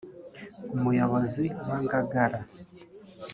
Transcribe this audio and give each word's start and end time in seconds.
Umuyobozi 0.75 1.43
wa 1.67 1.77
Ngagara 1.83 2.39